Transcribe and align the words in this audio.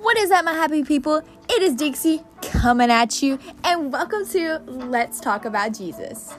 What 0.00 0.18
is 0.18 0.30
up, 0.30 0.44
my 0.44 0.52
happy 0.52 0.84
people? 0.84 1.22
It 1.48 1.62
is 1.62 1.74
Dixie 1.74 2.22
coming 2.42 2.90
at 2.90 3.22
you, 3.22 3.38
and 3.64 3.90
welcome 3.90 4.26
to 4.28 4.58
Let's 4.66 5.20
Talk 5.20 5.46
About 5.46 5.72
Jesus. 5.72 6.34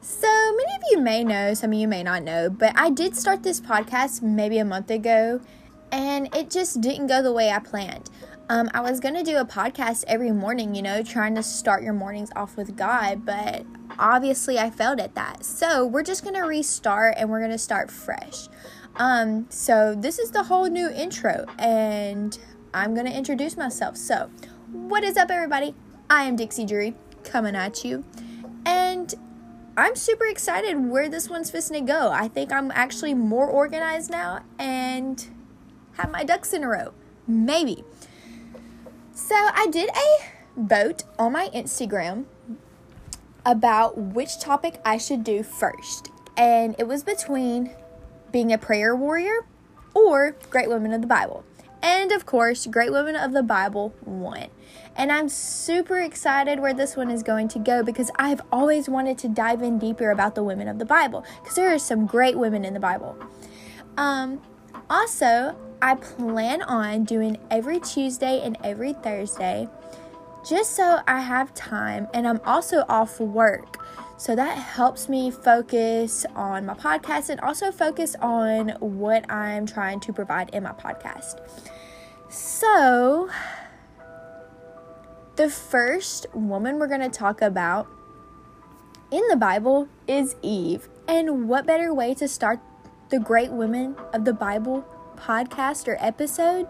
So, 0.00 0.28
many 0.28 0.74
of 0.76 0.82
you 0.92 1.00
may 1.00 1.24
know, 1.24 1.52
some 1.54 1.72
of 1.72 1.78
you 1.78 1.88
may 1.88 2.04
not 2.04 2.22
know, 2.22 2.48
but 2.48 2.72
I 2.76 2.90
did 2.90 3.16
start 3.16 3.42
this 3.42 3.60
podcast 3.60 4.22
maybe 4.22 4.58
a 4.58 4.64
month 4.64 4.90
ago, 4.90 5.40
and 5.90 6.34
it 6.34 6.48
just 6.48 6.80
didn't 6.80 7.08
go 7.08 7.22
the 7.22 7.32
way 7.32 7.50
I 7.50 7.58
planned. 7.58 8.08
Um, 8.48 8.70
I 8.72 8.80
was 8.80 9.00
going 9.00 9.14
to 9.14 9.24
do 9.24 9.38
a 9.38 9.44
podcast 9.44 10.04
every 10.06 10.30
morning, 10.30 10.76
you 10.76 10.82
know, 10.82 11.02
trying 11.02 11.34
to 11.34 11.42
start 11.42 11.82
your 11.82 11.92
mornings 11.92 12.30
off 12.36 12.56
with 12.56 12.76
God, 12.76 13.26
but 13.26 13.66
obviously 13.98 14.58
I 14.58 14.70
failed 14.70 15.00
at 15.00 15.14
that. 15.14 15.44
So 15.44 15.86
we're 15.86 16.02
just 16.02 16.22
to 16.34 16.42
restart 16.42 17.14
and 17.16 17.30
we're 17.30 17.40
to 17.52 17.58
start 17.58 17.90
fresh. 17.90 18.48
Um, 18.96 19.46
so 19.50 19.94
this 19.94 20.18
is 20.18 20.30
the 20.30 20.44
whole 20.44 20.66
new 20.66 20.88
intro, 20.88 21.44
and 21.58 22.38
I'm 22.72 22.94
to 23.06 23.14
introduce 23.14 23.56
myself. 23.56 23.96
So, 23.96 24.30
what 24.72 25.04
is 25.04 25.16
up, 25.16 25.30
everybody? 25.30 25.74
I 26.08 26.24
am 26.24 26.36
Dixie 26.36 26.64
Drury 26.64 26.94
coming 27.22 27.54
at 27.54 27.84
you, 27.84 28.04
and 28.64 29.14
I'm 29.76 29.96
super 29.96 30.24
excited 30.24 30.76
where 30.88 31.10
this 31.10 31.28
one's 31.28 31.50
fixing 31.50 31.74
to 31.74 31.92
go. 31.92 32.10
I 32.10 32.28
think 32.28 32.50
I'm 32.50 32.70
actually 32.70 33.12
more 33.12 33.46
organized 33.46 34.10
now 34.10 34.42
and 34.58 35.26
have 35.98 36.10
my 36.10 36.24
ducks 36.24 36.54
in 36.54 36.64
a 36.64 36.68
row. 36.68 36.94
Maybe. 37.26 37.84
So 39.12 39.34
I 39.34 39.66
did 39.70 39.90
a 39.90 40.60
vote 40.60 41.04
on 41.18 41.32
my 41.32 41.48
Instagram 41.48 42.24
about 43.46 43.96
which 43.96 44.38
topic 44.38 44.80
I 44.84 44.98
should 44.98 45.24
do 45.24 45.42
first. 45.42 46.10
And 46.36 46.74
it 46.78 46.86
was 46.86 47.02
between 47.02 47.70
being 48.30 48.52
a 48.52 48.58
prayer 48.58 48.94
warrior 48.94 49.46
or 49.94 50.36
great 50.50 50.68
women 50.68 50.92
of 50.92 51.00
the 51.00 51.06
Bible. 51.06 51.44
And 51.82 52.10
of 52.10 52.26
course, 52.26 52.66
Great 52.66 52.90
Women 52.90 53.14
of 53.14 53.32
the 53.32 53.42
Bible 53.42 53.94
won. 54.04 54.48
And 54.96 55.12
I'm 55.12 55.28
super 55.28 56.00
excited 56.00 56.58
where 56.58 56.74
this 56.74 56.96
one 56.96 57.10
is 57.10 57.22
going 57.22 57.48
to 57.48 57.58
go 57.58 57.82
because 57.82 58.10
I've 58.16 58.40
always 58.50 58.88
wanted 58.88 59.18
to 59.18 59.28
dive 59.28 59.62
in 59.62 59.78
deeper 59.78 60.10
about 60.10 60.34
the 60.34 60.42
women 60.42 60.68
of 60.68 60.78
the 60.78 60.84
Bible 60.84 61.24
because 61.40 61.54
there 61.54 61.72
are 61.72 61.78
some 61.78 62.06
great 62.06 62.36
women 62.36 62.64
in 62.64 62.74
the 62.74 62.80
Bible. 62.80 63.16
Um, 63.96 64.42
also, 64.90 65.56
I 65.80 65.94
plan 65.94 66.62
on 66.62 67.04
doing 67.04 67.38
every 67.50 67.78
Tuesday 67.78 68.40
and 68.42 68.56
every 68.64 68.94
Thursday 68.94 69.68
just 70.48 70.76
so 70.76 71.00
I 71.06 71.20
have 71.20 71.52
time 71.54 72.06
and 72.14 72.26
I'm 72.26 72.40
also 72.44 72.84
off 72.88 73.18
work. 73.18 73.78
So 74.18 74.34
that 74.34 74.56
helps 74.56 75.08
me 75.08 75.30
focus 75.30 76.24
on 76.34 76.64
my 76.66 76.74
podcast 76.74 77.28
and 77.28 77.40
also 77.40 77.70
focus 77.70 78.16
on 78.20 78.70
what 78.80 79.30
I'm 79.30 79.66
trying 79.66 80.00
to 80.00 80.12
provide 80.12 80.50
in 80.50 80.62
my 80.62 80.72
podcast. 80.72 81.40
So, 82.28 83.30
the 85.36 85.50
first 85.50 86.26
woman 86.34 86.78
we're 86.78 86.86
going 86.86 87.00
to 87.00 87.10
talk 87.10 87.42
about 87.42 87.88
in 89.10 89.22
the 89.28 89.36
Bible 89.36 89.88
is 90.08 90.34
Eve. 90.42 90.88
And 91.06 91.48
what 91.48 91.66
better 91.66 91.92
way 91.92 92.14
to 92.14 92.26
start 92.26 92.58
the 93.10 93.20
great 93.20 93.52
women 93.52 93.96
of 94.12 94.24
the 94.24 94.32
Bible 94.32 94.84
podcast 95.16 95.86
or 95.88 95.96
episode 96.00 96.66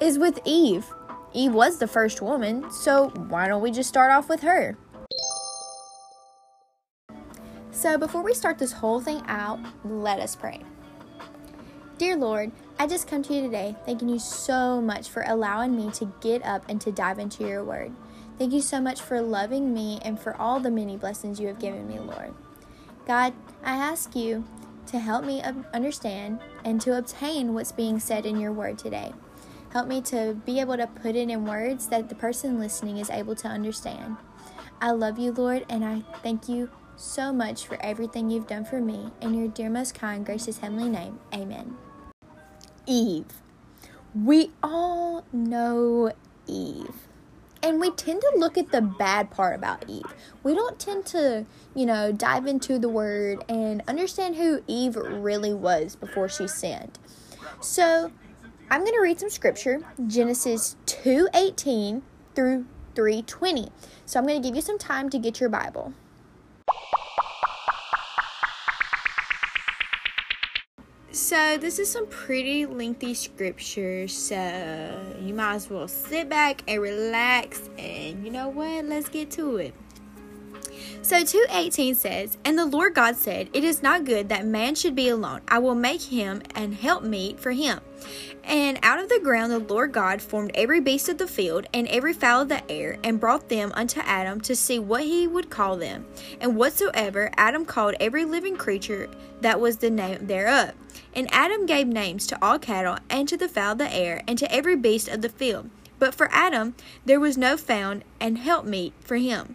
is 0.00 0.18
with 0.18 0.40
Eve. 0.44 0.92
Eve 1.36 1.52
was 1.52 1.76
the 1.76 1.86
first 1.86 2.22
woman, 2.22 2.70
so 2.70 3.10
why 3.28 3.46
don't 3.46 3.60
we 3.60 3.70
just 3.70 3.90
start 3.90 4.10
off 4.10 4.26
with 4.26 4.40
her? 4.40 4.74
So, 7.70 7.98
before 7.98 8.22
we 8.22 8.32
start 8.32 8.58
this 8.58 8.72
whole 8.72 9.02
thing 9.02 9.22
out, 9.26 9.60
let 9.84 10.18
us 10.18 10.34
pray. 10.34 10.62
Dear 11.98 12.16
Lord, 12.16 12.52
I 12.78 12.86
just 12.86 13.06
come 13.06 13.22
to 13.24 13.34
you 13.34 13.42
today 13.42 13.76
thanking 13.84 14.08
you 14.08 14.18
so 14.18 14.80
much 14.80 15.10
for 15.10 15.24
allowing 15.26 15.76
me 15.76 15.90
to 15.92 16.10
get 16.22 16.42
up 16.42 16.64
and 16.70 16.80
to 16.80 16.90
dive 16.90 17.18
into 17.18 17.46
your 17.46 17.62
word. 17.62 17.92
Thank 18.38 18.54
you 18.54 18.62
so 18.62 18.80
much 18.80 19.02
for 19.02 19.20
loving 19.20 19.74
me 19.74 19.98
and 20.02 20.18
for 20.18 20.34
all 20.40 20.58
the 20.58 20.70
many 20.70 20.96
blessings 20.96 21.38
you 21.38 21.48
have 21.48 21.58
given 21.58 21.86
me, 21.86 21.98
Lord. 21.98 22.32
God, 23.06 23.34
I 23.62 23.76
ask 23.76 24.16
you 24.16 24.44
to 24.86 24.98
help 24.98 25.26
me 25.26 25.42
understand 25.74 26.40
and 26.64 26.80
to 26.80 26.96
obtain 26.96 27.52
what's 27.52 27.72
being 27.72 28.00
said 28.00 28.24
in 28.24 28.40
your 28.40 28.52
word 28.52 28.78
today. 28.78 29.12
Help 29.72 29.88
me 29.88 30.00
to 30.02 30.36
be 30.44 30.60
able 30.60 30.76
to 30.76 30.86
put 30.86 31.16
it 31.16 31.28
in 31.28 31.44
words 31.44 31.88
that 31.88 32.08
the 32.08 32.14
person 32.14 32.58
listening 32.58 32.98
is 32.98 33.10
able 33.10 33.34
to 33.36 33.48
understand. 33.48 34.16
I 34.80 34.90
love 34.90 35.18
you, 35.18 35.32
Lord, 35.32 35.64
and 35.68 35.84
I 35.84 36.02
thank 36.22 36.48
you 36.48 36.70
so 36.96 37.32
much 37.32 37.66
for 37.66 37.80
everything 37.82 38.30
you've 38.30 38.46
done 38.46 38.64
for 38.64 38.80
me. 38.80 39.10
In 39.20 39.34
your 39.34 39.48
dear, 39.48 39.70
most 39.70 39.94
kind, 39.94 40.24
gracious, 40.24 40.58
heavenly 40.58 40.88
name, 40.88 41.18
amen. 41.34 41.76
Eve. 42.86 43.26
We 44.14 44.52
all 44.62 45.24
know 45.32 46.12
Eve 46.46 47.06
and 47.66 47.80
we 47.80 47.90
tend 47.90 48.20
to 48.20 48.32
look 48.36 48.56
at 48.56 48.70
the 48.70 48.80
bad 48.80 49.30
part 49.30 49.56
about 49.56 49.84
Eve. 49.88 50.14
We 50.44 50.54
don't 50.54 50.78
tend 50.78 51.04
to, 51.06 51.46
you 51.74 51.84
know, 51.84 52.12
dive 52.12 52.46
into 52.46 52.78
the 52.78 52.88
word 52.88 53.44
and 53.48 53.82
understand 53.88 54.36
who 54.36 54.62
Eve 54.68 54.94
really 54.94 55.52
was 55.52 55.96
before 55.96 56.28
she 56.28 56.46
sinned. 56.46 56.96
So, 57.60 58.12
I'm 58.68 58.80
going 58.80 58.94
to 58.94 59.00
read 59.00 59.20
some 59.20 59.30
scripture, 59.30 59.80
Genesis 60.08 60.74
2:18 60.86 62.02
through 62.34 62.66
3:20. 62.96 63.70
So, 64.04 64.18
I'm 64.18 64.26
going 64.26 64.42
to 64.42 64.46
give 64.46 64.56
you 64.56 64.62
some 64.62 64.78
time 64.78 65.08
to 65.10 65.18
get 65.18 65.38
your 65.38 65.48
Bible. 65.48 65.92
So, 71.12 71.56
this 71.58 71.78
is 71.78 71.90
some 71.90 72.08
pretty 72.08 72.66
lengthy 72.66 73.14
scripture, 73.14 74.08
so 74.08 75.16
you 75.20 75.32
might 75.32 75.54
as 75.54 75.70
well 75.70 75.86
sit 75.86 76.28
back 76.28 76.62
and 76.66 76.82
relax. 76.82 77.70
And 77.78 78.24
you 78.24 78.32
know 78.32 78.48
what? 78.48 78.84
Let's 78.84 79.08
get 79.08 79.30
to 79.32 79.58
it. 79.58 79.74
So 81.06 81.22
2:18 81.22 81.94
says, 81.94 82.36
"And 82.44 82.58
the 82.58 82.66
Lord 82.66 82.94
God 82.94 83.14
said, 83.14 83.48
It 83.52 83.62
is 83.62 83.80
not 83.80 84.04
good 84.04 84.28
that 84.28 84.44
man 84.44 84.74
should 84.74 84.96
be 84.96 85.08
alone. 85.08 85.40
I 85.46 85.60
will 85.60 85.76
make 85.76 86.02
him 86.02 86.42
an 86.56 86.72
helpmeet 86.72 87.38
for 87.38 87.52
him." 87.52 87.78
And 88.42 88.80
out 88.82 88.98
of 88.98 89.08
the 89.08 89.20
ground 89.20 89.52
the 89.52 89.60
Lord 89.60 89.92
God 89.92 90.20
formed 90.20 90.50
every 90.56 90.80
beast 90.80 91.08
of 91.08 91.18
the 91.18 91.28
field 91.28 91.66
and 91.72 91.86
every 91.86 92.12
fowl 92.12 92.40
of 92.40 92.48
the 92.48 92.68
air, 92.68 92.98
and 93.04 93.20
brought 93.20 93.48
them 93.48 93.70
unto 93.76 94.00
Adam 94.00 94.40
to 94.40 94.56
see 94.56 94.80
what 94.80 95.04
he 95.04 95.28
would 95.28 95.48
call 95.48 95.76
them. 95.76 96.06
And 96.40 96.56
whatsoever 96.56 97.30
Adam 97.36 97.64
called 97.64 97.94
every 98.00 98.24
living 98.24 98.56
creature, 98.56 99.08
that 99.42 99.60
was 99.60 99.76
the 99.76 99.90
name 99.90 100.26
thereof. 100.26 100.72
And 101.14 101.28
Adam 101.30 101.66
gave 101.66 101.86
names 101.86 102.26
to 102.26 102.38
all 102.42 102.58
cattle, 102.58 102.98
and 103.08 103.28
to 103.28 103.36
the 103.36 103.48
fowl 103.48 103.72
of 103.72 103.78
the 103.78 103.94
air, 103.94 104.22
and 104.26 104.36
to 104.38 104.52
every 104.52 104.74
beast 104.74 105.06
of 105.06 105.22
the 105.22 105.28
field. 105.28 105.70
But 106.00 106.16
for 106.16 106.28
Adam 106.32 106.74
there 107.04 107.20
was 107.20 107.38
no 107.38 107.56
found 107.56 108.02
an 108.18 108.38
helpmeet 108.38 108.92
for 108.98 109.18
him. 109.18 109.54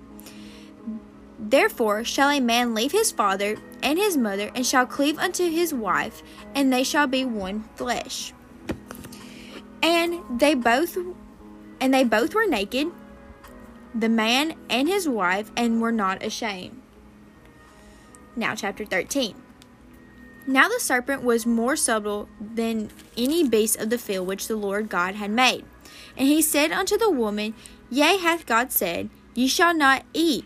Therefore 1.43 2.03
shall 2.03 2.29
a 2.29 2.39
man 2.39 2.75
leave 2.75 2.91
his 2.91 3.11
father 3.11 3.57
and 3.81 3.97
his 3.97 4.15
mother, 4.15 4.51
and 4.53 4.63
shall 4.63 4.85
cleave 4.85 5.17
unto 5.17 5.49
his 5.49 5.73
wife, 5.73 6.21
and 6.53 6.71
they 6.71 6.83
shall 6.83 7.07
be 7.07 7.25
one 7.25 7.63
flesh. 7.75 8.31
And 9.81 10.21
they 10.39 10.53
both 10.53 10.95
and 11.79 11.91
they 11.91 12.03
both 12.03 12.35
were 12.35 12.45
naked, 12.45 12.91
the 13.95 14.07
man 14.07 14.53
and 14.69 14.87
his 14.87 15.09
wife, 15.09 15.51
and 15.57 15.81
were 15.81 15.91
not 15.91 16.23
ashamed. 16.23 16.79
Now, 18.35 18.53
chapter 18.53 18.85
13. 18.85 19.33
Now 20.45 20.69
the 20.69 20.79
serpent 20.79 21.23
was 21.23 21.47
more 21.47 21.75
subtle 21.75 22.29
than 22.39 22.91
any 23.17 23.47
beast 23.47 23.79
of 23.79 23.89
the 23.89 23.97
field 23.97 24.27
which 24.27 24.47
the 24.47 24.55
Lord 24.55 24.89
God 24.89 25.15
had 25.15 25.31
made. 25.31 25.65
And 26.15 26.27
he 26.27 26.41
said 26.43 26.71
unto 26.71 26.97
the 26.97 27.09
woman, 27.09 27.55
Yea, 27.89 28.17
hath 28.17 28.45
God 28.45 28.71
said, 28.71 29.09
Ye 29.33 29.47
shall 29.47 29.73
not 29.73 30.05
eat 30.13 30.45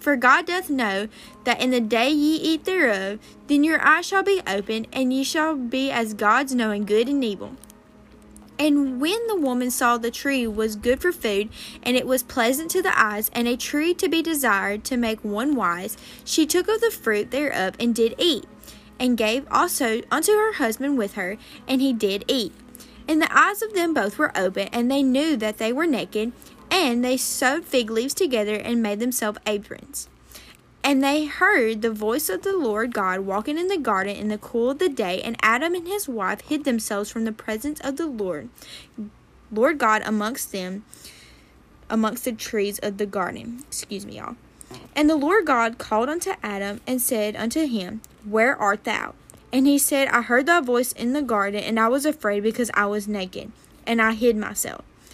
For 0.00 0.16
God 0.16 0.46
doth 0.46 0.70
know 0.70 1.08
that 1.44 1.60
in 1.60 1.70
the 1.70 1.80
day 1.80 2.10
ye 2.10 2.36
eat 2.36 2.64
thereof, 2.64 3.18
then 3.48 3.62
your 3.62 3.80
eyes 3.84 4.06
shall 4.06 4.22
be 4.22 4.40
opened, 4.46 4.88
and 4.92 5.12
ye 5.12 5.22
shall 5.22 5.54
be 5.54 5.90
as 5.90 6.14
gods 6.14 6.54
knowing 6.54 6.86
good 6.86 7.06
and 7.06 7.22
evil. 7.22 7.52
And 8.58 9.00
when 9.00 9.26
the 9.26 9.36
woman 9.36 9.70
saw 9.70 9.98
the 9.98 10.10
tree 10.10 10.46
was 10.46 10.76
good 10.76 11.00
for 11.00 11.12
food, 11.12 11.50
and 11.82 11.96
it 11.96 12.06
was 12.06 12.22
pleasant 12.22 12.70
to 12.72 12.82
the 12.82 12.98
eyes, 12.98 13.30
and 13.34 13.46
a 13.46 13.56
tree 13.56 13.92
to 13.94 14.08
be 14.08 14.22
desired 14.22 14.84
to 14.84 14.96
make 14.96 15.22
one 15.22 15.54
wise, 15.54 15.96
she 16.24 16.46
took 16.46 16.68
of 16.68 16.80
the 16.80 16.90
fruit 16.90 17.30
thereof 17.30 17.74
and 17.78 17.94
did 17.94 18.14
eat, 18.18 18.46
and 18.98 19.18
gave 19.18 19.46
also 19.50 20.00
unto 20.10 20.32
her 20.32 20.54
husband 20.54 20.96
with 20.96 21.14
her, 21.14 21.36
and 21.68 21.80
he 21.80 21.92
did 21.92 22.24
eat. 22.26 22.52
And 23.06 23.20
the 23.20 23.36
eyes 23.36 23.60
of 23.60 23.74
them 23.74 23.92
both 23.92 24.18
were 24.18 24.36
open, 24.36 24.68
and 24.72 24.90
they 24.90 25.02
knew 25.02 25.36
that 25.36 25.58
they 25.58 25.72
were 25.72 25.86
naked, 25.86 26.32
and 26.70 27.04
they 27.04 27.16
sewed 27.16 27.64
fig 27.64 27.90
leaves 27.90 28.14
together 28.14 28.54
and 28.54 28.82
made 28.82 29.00
themselves 29.00 29.38
aprons. 29.46 30.08
And 30.82 31.04
they 31.04 31.26
heard 31.26 31.82
the 31.82 31.90
voice 31.90 32.28
of 32.30 32.42
the 32.42 32.56
Lord 32.56 32.94
God 32.94 33.20
walking 33.20 33.58
in 33.58 33.68
the 33.68 33.76
garden 33.76 34.16
in 34.16 34.28
the 34.28 34.38
cool 34.38 34.70
of 34.70 34.78
the 34.78 34.88
day, 34.88 35.20
and 35.20 35.36
Adam 35.42 35.74
and 35.74 35.86
his 35.86 36.08
wife 36.08 36.40
hid 36.42 36.64
themselves 36.64 37.10
from 37.10 37.24
the 37.24 37.32
presence 37.32 37.80
of 37.80 37.96
the 37.96 38.06
Lord, 38.06 38.48
Lord 39.52 39.78
God, 39.78 40.02
amongst 40.06 40.52
them, 40.52 40.84
amongst 41.90 42.24
the 42.24 42.32
trees 42.32 42.78
of 42.78 42.96
the 42.96 43.06
garden. 43.06 43.62
Excuse 43.66 44.06
me, 44.06 44.16
y'all. 44.16 44.36
And 44.96 45.10
the 45.10 45.16
Lord 45.16 45.44
God 45.44 45.78
called 45.78 46.08
unto 46.08 46.32
Adam 46.42 46.80
and 46.86 47.00
said 47.00 47.36
unto 47.36 47.66
him, 47.66 48.00
Where 48.24 48.56
art 48.56 48.84
thou? 48.84 49.14
And 49.52 49.66
he 49.66 49.78
said, 49.78 50.08
I 50.08 50.22
heard 50.22 50.46
thy 50.46 50.60
voice 50.60 50.92
in 50.92 51.12
the 51.12 51.22
garden, 51.22 51.62
and 51.62 51.78
I 51.78 51.88
was 51.88 52.06
afraid 52.06 52.42
because 52.42 52.70
I 52.72 52.86
was 52.86 53.08
naked, 53.08 53.50
and 53.86 54.00
I 54.00 54.12
hid 54.12 54.36
myself. 54.36 54.84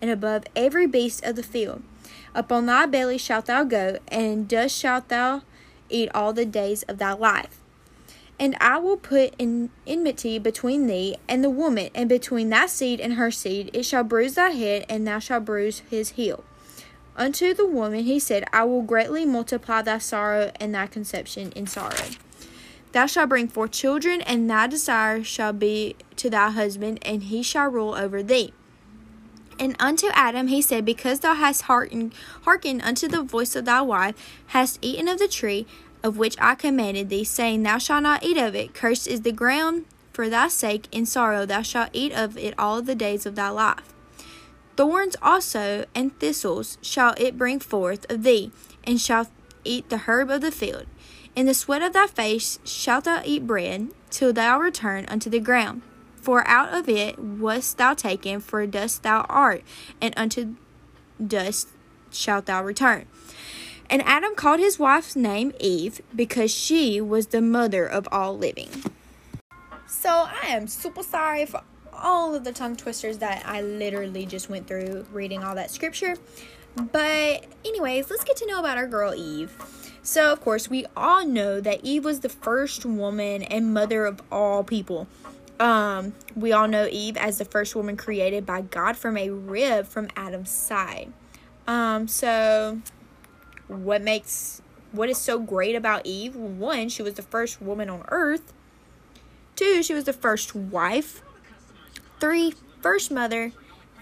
and 0.00 0.10
above 0.10 0.44
every 0.54 0.86
beast 0.86 1.24
of 1.24 1.36
the 1.36 1.42
field. 1.42 1.82
Upon 2.34 2.66
thy 2.66 2.86
belly 2.86 3.18
shalt 3.18 3.46
thou 3.46 3.64
go, 3.64 3.98
and 4.08 4.46
dust 4.46 4.76
shalt 4.76 5.08
thou 5.08 5.42
eat 5.88 6.10
all 6.14 6.32
the 6.32 6.46
days 6.46 6.82
of 6.84 6.98
thy 6.98 7.12
life. 7.12 7.60
And 8.38 8.56
I 8.60 8.78
will 8.78 8.96
put 8.96 9.34
in 9.38 9.70
enmity 9.86 10.38
between 10.38 10.86
thee 10.86 11.16
and 11.28 11.42
the 11.42 11.50
woman, 11.50 11.90
and 11.94 12.08
between 12.08 12.50
thy 12.50 12.66
seed 12.66 13.00
and 13.00 13.14
her 13.14 13.30
seed. 13.30 13.70
It 13.72 13.84
shall 13.84 14.04
bruise 14.04 14.34
thy 14.34 14.50
head, 14.50 14.84
and 14.88 15.06
thou 15.06 15.18
shalt 15.18 15.44
bruise 15.44 15.82
his 15.90 16.10
heel. 16.10 16.44
Unto 17.16 17.52
the 17.52 17.66
woman 17.66 18.04
he 18.04 18.20
said, 18.20 18.44
I 18.52 18.62
will 18.62 18.82
greatly 18.82 19.26
multiply 19.26 19.82
thy 19.82 19.98
sorrow 19.98 20.52
and 20.60 20.72
thy 20.72 20.86
conception 20.86 21.50
in 21.56 21.66
sorrow. 21.66 22.10
Thou 22.92 23.06
shalt 23.06 23.30
bring 23.30 23.48
forth 23.48 23.72
children, 23.72 24.20
and 24.22 24.48
thy 24.48 24.68
desire 24.68 25.24
shall 25.24 25.52
be 25.52 25.96
to 26.14 26.30
thy 26.30 26.50
husband, 26.50 27.00
and 27.02 27.24
he 27.24 27.42
shall 27.42 27.68
rule 27.68 27.94
over 27.94 28.22
thee. 28.22 28.52
And 29.58 29.74
unto 29.80 30.08
Adam 30.12 30.48
he 30.48 30.62
said, 30.62 30.84
Because 30.84 31.20
thou 31.20 31.34
hast 31.34 31.62
hearkened, 31.62 32.12
unto 32.82 33.08
the 33.08 33.22
voice 33.22 33.56
of 33.56 33.64
thy 33.64 33.82
wife, 33.82 34.14
hast 34.48 34.78
eaten 34.80 35.08
of 35.08 35.18
the 35.18 35.28
tree 35.28 35.66
of 36.02 36.16
which 36.16 36.36
I 36.40 36.54
commanded 36.54 37.08
thee, 37.08 37.24
saying, 37.24 37.62
Thou 37.62 37.78
shalt 37.78 38.04
not 38.04 38.22
eat 38.22 38.38
of 38.38 38.54
it. 38.54 38.74
Cursed 38.74 39.08
is 39.08 39.22
the 39.22 39.32
ground 39.32 39.84
for 40.12 40.28
thy 40.28 40.48
sake, 40.48 40.88
in 40.92 41.06
sorrow 41.06 41.46
thou 41.46 41.62
shalt 41.62 41.90
eat 41.92 42.12
of 42.12 42.36
it 42.36 42.54
all 42.58 42.82
the 42.82 42.94
days 42.94 43.26
of 43.26 43.34
thy 43.34 43.50
life. 43.50 43.94
Thorns 44.76 45.16
also 45.20 45.84
and 45.94 46.16
thistles 46.20 46.78
shall 46.82 47.14
it 47.18 47.38
bring 47.38 47.58
forth 47.58 48.08
of 48.10 48.22
thee, 48.22 48.52
and 48.84 49.00
shalt 49.00 49.28
eat 49.64 49.88
the 49.88 49.98
herb 49.98 50.30
of 50.30 50.40
the 50.40 50.52
field. 50.52 50.86
In 51.34 51.46
the 51.46 51.54
sweat 51.54 51.82
of 51.82 51.92
thy 51.92 52.06
face 52.06 52.58
shalt 52.64 53.04
thou 53.04 53.22
eat 53.24 53.46
bread, 53.46 53.88
till 54.10 54.32
thou 54.32 54.58
return 54.58 55.04
unto 55.08 55.28
the 55.28 55.40
ground. 55.40 55.82
For 56.20 56.46
out 56.46 56.74
of 56.74 56.88
it 56.88 57.18
wast 57.18 57.78
thou 57.78 57.94
taken, 57.94 58.40
for 58.40 58.66
dust 58.66 59.02
thou 59.02 59.22
art, 59.28 59.62
and 60.00 60.12
unto 60.16 60.56
dust 61.24 61.68
shalt 62.10 62.46
thou 62.46 62.62
return. 62.62 63.06
And 63.88 64.02
Adam 64.02 64.34
called 64.34 64.60
his 64.60 64.78
wife's 64.78 65.16
name 65.16 65.52
Eve, 65.58 66.02
because 66.14 66.50
she 66.50 67.00
was 67.00 67.28
the 67.28 67.40
mother 67.40 67.86
of 67.86 68.06
all 68.12 68.36
living. 68.36 68.68
So 69.86 70.10
I 70.10 70.48
am 70.48 70.66
super 70.66 71.02
sorry 71.02 71.46
for 71.46 71.62
all 71.94 72.34
of 72.34 72.44
the 72.44 72.52
tongue 72.52 72.76
twisters 72.76 73.18
that 73.18 73.42
I 73.46 73.62
literally 73.62 74.26
just 74.26 74.50
went 74.50 74.66
through 74.66 75.06
reading 75.12 75.42
all 75.42 75.54
that 75.54 75.70
scripture. 75.70 76.16
But, 76.76 77.46
anyways, 77.64 78.10
let's 78.10 78.24
get 78.24 78.36
to 78.36 78.46
know 78.46 78.60
about 78.60 78.76
our 78.76 78.86
girl 78.86 79.14
Eve. 79.14 79.56
So, 80.02 80.32
of 80.32 80.40
course, 80.40 80.68
we 80.70 80.86
all 80.96 81.26
know 81.26 81.60
that 81.60 81.80
Eve 81.82 82.04
was 82.04 82.20
the 82.20 82.28
first 82.28 82.84
woman 82.84 83.42
and 83.42 83.74
mother 83.74 84.06
of 84.06 84.22
all 84.30 84.62
people. 84.62 85.06
Um, 85.60 86.14
we 86.36 86.52
all 86.52 86.68
know 86.68 86.86
Eve 86.90 87.16
as 87.16 87.38
the 87.38 87.44
first 87.44 87.74
woman 87.74 87.96
created 87.96 88.46
by 88.46 88.60
God 88.60 88.96
from 88.96 89.16
a 89.16 89.30
rib 89.30 89.86
from 89.86 90.08
Adam's 90.16 90.50
side. 90.50 91.12
Um, 91.66 92.06
so 92.08 92.80
what 93.66 94.02
makes 94.02 94.62
what 94.92 95.08
is 95.10 95.18
so 95.18 95.38
great 95.38 95.74
about 95.74 96.06
Eve? 96.06 96.34
One, 96.34 96.88
she 96.88 97.02
was 97.02 97.14
the 97.14 97.22
first 97.22 97.60
woman 97.60 97.90
on 97.90 98.04
earth. 98.08 98.52
Two, 99.54 99.82
she 99.82 99.92
was 99.92 100.04
the 100.04 100.12
first 100.12 100.54
wife. 100.54 101.22
Three, 102.20 102.54
first 102.80 103.10
mother. 103.10 103.52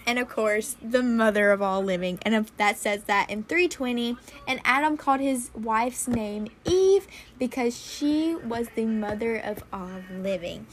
And 0.06 0.20
of 0.20 0.28
course, 0.28 0.76
the 0.80 1.02
mother 1.02 1.50
of 1.50 1.60
all 1.60 1.82
living. 1.82 2.20
And 2.22 2.48
that 2.56 2.78
says 2.78 3.04
that 3.04 3.28
in 3.28 3.42
320. 3.42 4.16
And 4.46 4.60
Adam 4.64 4.96
called 4.96 5.20
his 5.20 5.50
wife's 5.54 6.06
name 6.06 6.48
Eve 6.64 7.08
because 7.38 7.76
she 7.76 8.36
was 8.36 8.68
the 8.76 8.84
mother 8.84 9.36
of 9.36 9.64
all 9.72 10.02
living. 10.12 10.66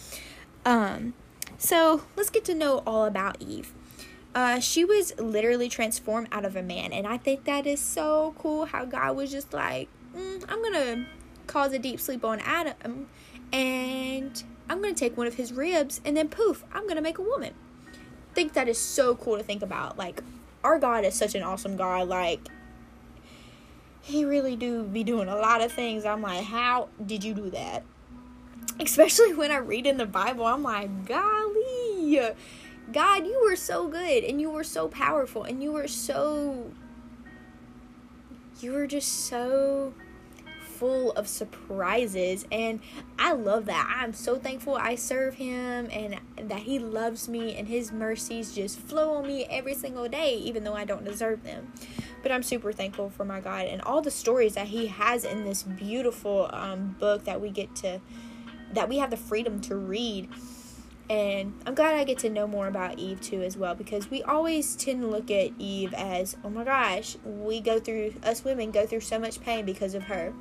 Um, 0.65 1.13
so 1.57 2.03
let's 2.15 2.29
get 2.29 2.45
to 2.45 2.55
know 2.55 2.83
all 2.85 3.05
about 3.05 3.37
Eve. 3.41 3.73
Uh, 4.35 4.59
she 4.59 4.83
was 4.83 5.13
literally 5.19 5.69
transformed 5.69 6.27
out 6.31 6.43
of 6.45 6.55
a 6.55 6.63
man, 6.63 6.91
and 6.91 7.05
I 7.05 7.17
think 7.17 7.43
that 7.43 7.67
is 7.67 7.79
so 7.79 8.33
cool. 8.39 8.65
How 8.65 8.85
God 8.85 9.15
was 9.15 9.31
just 9.31 9.53
like, 9.53 9.89
mm, 10.15 10.43
I'm 10.49 10.63
gonna 10.63 11.05
cause 11.45 11.71
a 11.73 11.79
deep 11.79 11.99
sleep 11.99 12.25
on 12.25 12.39
Adam, 12.39 13.07
and 13.51 14.43
I'm 14.69 14.81
gonna 14.81 14.95
take 14.95 15.15
one 15.17 15.27
of 15.27 15.35
his 15.35 15.53
ribs, 15.53 16.01
and 16.03 16.17
then 16.17 16.29
poof, 16.29 16.63
I'm 16.73 16.87
gonna 16.87 17.01
make 17.01 17.19
a 17.19 17.21
woman. 17.21 17.53
I 18.31 18.33
think 18.33 18.53
that 18.53 18.67
is 18.67 18.79
so 18.79 19.15
cool 19.15 19.37
to 19.37 19.43
think 19.43 19.61
about. 19.61 19.97
Like, 19.97 20.23
our 20.63 20.79
God 20.79 21.05
is 21.05 21.13
such 21.13 21.35
an 21.35 21.43
awesome 21.43 21.77
God. 21.77 22.07
Like, 22.07 22.47
he 24.01 24.25
really 24.25 24.55
do 24.55 24.83
be 24.83 25.03
doing 25.03 25.27
a 25.27 25.35
lot 25.35 25.61
of 25.61 25.71
things. 25.71 26.05
I'm 26.05 26.23
like, 26.23 26.43
how 26.43 26.89
did 27.05 27.23
you 27.23 27.33
do 27.35 27.51
that? 27.51 27.83
Especially 28.79 29.33
when 29.33 29.51
I 29.51 29.57
read 29.57 29.85
in 29.85 29.97
the 29.97 30.05
Bible, 30.05 30.45
I'm 30.45 30.63
like, 30.63 31.05
golly, 31.05 32.31
God, 32.91 33.25
you 33.25 33.41
were 33.43 33.55
so 33.55 33.87
good 33.87 34.23
and 34.23 34.41
you 34.41 34.49
were 34.49 34.63
so 34.63 34.87
powerful 34.87 35.43
and 35.43 35.63
you 35.63 35.71
were 35.71 35.87
so, 35.87 36.71
you 38.59 38.73
were 38.73 38.87
just 38.87 39.25
so 39.25 39.93
full 40.61 41.11
of 41.13 41.27
surprises 41.27 42.45
and 42.51 42.81
I 43.17 43.33
love 43.33 43.65
that. 43.65 43.95
I'm 44.01 44.13
so 44.13 44.37
thankful 44.37 44.75
I 44.75 44.95
serve 44.95 45.35
him 45.35 45.87
and 45.91 46.19
that 46.49 46.59
he 46.59 46.79
loves 46.79 47.29
me 47.29 47.55
and 47.55 47.67
his 47.67 47.91
mercies 47.91 48.53
just 48.53 48.79
flow 48.79 49.15
on 49.15 49.27
me 49.27 49.45
every 49.45 49.75
single 49.75 50.09
day 50.09 50.35
even 50.35 50.63
though 50.63 50.73
I 50.73 50.83
don't 50.83 51.05
deserve 51.05 51.43
them. 51.43 51.71
But 52.21 52.31
I'm 52.31 52.43
super 52.43 52.73
thankful 52.73 53.09
for 53.09 53.23
my 53.23 53.39
God 53.39 53.67
and 53.67 53.81
all 53.81 54.01
the 54.01 54.11
stories 54.11 54.55
that 54.55 54.67
he 54.67 54.87
has 54.87 55.23
in 55.23 55.45
this 55.45 55.63
beautiful 55.63 56.49
um, 56.51 56.95
book 56.99 57.23
that 57.25 57.39
we 57.39 57.49
get 57.49 57.73
to 57.77 58.01
that 58.73 58.89
we 58.89 58.97
have 58.97 59.09
the 59.09 59.17
freedom 59.17 59.61
to 59.61 59.75
read. 59.75 60.29
And 61.09 61.53
I'm 61.65 61.75
glad 61.75 61.95
I 61.95 62.05
get 62.05 62.19
to 62.19 62.29
know 62.29 62.47
more 62.47 62.67
about 62.67 62.97
Eve 62.97 63.19
too 63.19 63.41
as 63.41 63.57
well 63.57 63.75
because 63.75 64.09
we 64.09 64.23
always 64.23 64.75
tend 64.75 65.01
to 65.01 65.07
look 65.07 65.29
at 65.29 65.51
Eve 65.59 65.93
as, 65.93 66.37
oh 66.43 66.49
my 66.49 66.63
gosh, 66.63 67.17
we 67.25 67.59
go 67.59 67.79
through 67.79 68.13
us 68.23 68.43
women 68.43 68.71
go 68.71 68.85
through 68.85 69.01
so 69.01 69.19
much 69.19 69.41
pain 69.41 69.65
because 69.65 69.95
of 69.95 70.03
her. 70.03 70.33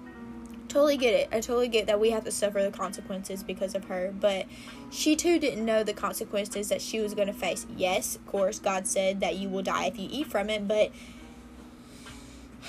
Totally 0.69 0.97
get 0.97 1.13
it. 1.13 1.29
I 1.33 1.41
totally 1.41 1.69
get 1.69 1.87
that 1.87 2.01
we 2.01 2.11
have 2.11 2.25
to 2.25 2.31
suffer 2.31 2.63
the 2.63 2.71
consequences 2.71 3.43
because 3.43 3.75
of 3.75 3.85
her, 3.87 4.15
but 4.19 4.47
she 4.91 5.17
too 5.17 5.39
didn't 5.39 5.67
know 5.67 5.85
the 5.85 5.93
consequences 5.93 6.69
that 6.71 6.81
she 6.81 7.01
was 7.01 7.13
going 7.13 7.27
to 7.27 7.35
face. 7.35 7.67
Yes, 7.77 8.17
of 8.17 8.25
course, 8.27 8.59
God 8.59 8.87
said 8.87 9.21
that 9.21 9.37
you 9.37 9.51
will 9.51 9.63
die 9.63 9.87
if 9.87 9.99
you 9.99 10.09
eat 10.11 10.29
from 10.29 10.49
it, 10.49 10.67
but 10.67 10.93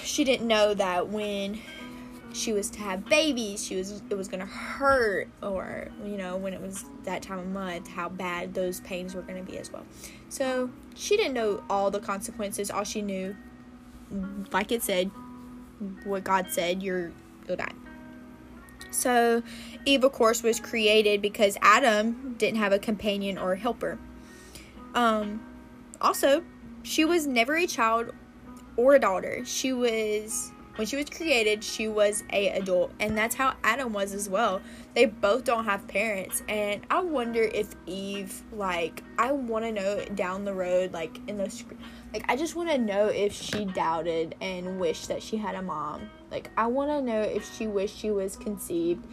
she 0.03 0.23
didn't 0.23 0.47
know 0.47 0.73
that 0.73 1.07
when 1.07 1.59
she 2.33 2.51
was 2.51 2.69
to 2.71 2.79
have 2.79 3.05
babies, 3.05 3.65
she 3.65 3.75
was 3.75 4.01
it 4.09 4.15
was 4.15 4.27
gonna 4.27 4.45
hurt, 4.45 5.29
or 5.41 5.89
you 6.03 6.17
know 6.17 6.35
when 6.35 6.53
it 6.53 6.61
was 6.61 6.85
that 7.03 7.21
time 7.21 7.39
of 7.39 7.47
month, 7.47 7.87
how 7.87 8.09
bad 8.09 8.53
those 8.53 8.79
pains 8.81 9.15
were 9.15 9.21
gonna 9.21 9.43
be 9.43 9.57
as 9.57 9.71
well. 9.71 9.85
So 10.29 10.69
she 10.95 11.15
didn't 11.15 11.33
know 11.33 11.63
all 11.69 11.91
the 11.91 11.99
consequences. 11.99 12.71
All 12.71 12.83
she 12.83 13.01
knew, 13.01 13.35
like 14.51 14.71
it 14.71 14.83
said, 14.83 15.11
what 16.03 16.23
God 16.23 16.47
said, 16.49 16.81
you're 16.81 17.11
you'll 17.47 17.57
die. 17.57 17.71
So, 18.91 19.41
Eve, 19.85 20.03
of 20.03 20.11
course, 20.11 20.43
was 20.43 20.59
created 20.59 21.21
because 21.21 21.57
Adam 21.61 22.35
didn't 22.37 22.57
have 22.57 22.71
a 22.71 22.79
companion 22.79 23.37
or 23.37 23.53
a 23.53 23.57
helper. 23.57 23.97
Um, 24.93 25.41
also, 25.99 26.43
she 26.83 27.03
was 27.05 27.25
never 27.25 27.55
a 27.55 27.65
child 27.65 28.11
or 28.77 28.95
a 28.95 28.99
daughter. 28.99 29.43
She 29.45 29.73
was 29.73 30.51
when 30.75 30.87
she 30.87 30.95
was 30.95 31.09
created, 31.09 31.63
she 31.63 31.87
was 31.87 32.23
a 32.31 32.49
adult, 32.49 32.91
and 32.99 33.17
that's 33.17 33.35
how 33.35 33.55
Adam 33.63 33.93
was 33.93 34.13
as 34.13 34.27
well. 34.27 34.61
They 34.95 35.05
both 35.05 35.43
don't 35.43 35.65
have 35.65 35.87
parents, 35.87 36.41
and 36.49 36.81
I 36.89 37.01
wonder 37.01 37.43
if 37.43 37.75
Eve, 37.85 38.41
like, 38.51 39.03
I 39.19 39.31
want 39.31 39.65
to 39.65 39.71
know 39.71 40.03
down 40.15 40.45
the 40.45 40.53
road, 40.53 40.91
like 40.93 41.19
in 41.27 41.37
the, 41.37 41.63
like, 42.11 42.25
I 42.27 42.35
just 42.35 42.55
want 42.55 42.69
to 42.69 42.77
know 42.77 43.07
if 43.07 43.33
she 43.33 43.65
doubted 43.65 44.35
and 44.41 44.79
wished 44.79 45.07
that 45.09 45.21
she 45.21 45.37
had 45.37 45.55
a 45.55 45.61
mom. 45.61 46.09
Like, 46.31 46.49
I 46.57 46.65
want 46.67 46.89
to 46.89 47.01
know 47.01 47.21
if 47.21 47.55
she 47.55 47.67
wished 47.67 47.97
she 47.97 48.09
was 48.09 48.35
conceived 48.35 49.05